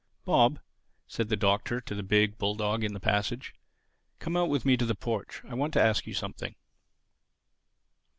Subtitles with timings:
[0.25, 0.57] "Bob,"
[1.05, 3.53] said the Doctor to the big bulldog in the passage,
[4.17, 5.43] "come out with me into the porch.
[5.47, 6.55] I want to ask you something."